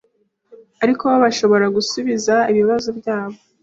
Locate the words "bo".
1.11-1.17